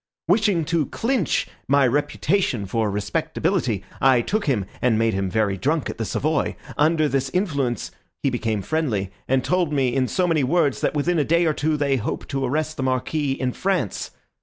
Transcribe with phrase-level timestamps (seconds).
[0.27, 5.91] Wishing to clinch my reputation for respectability, I took him and made him very drunk
[5.91, 6.55] at the Savoy.
[6.75, 7.91] Under this influence
[8.23, 11.53] he became friendly, and told me in so many words that within a day or
[11.53, 14.09] two they hope to arrest the Marquis in France.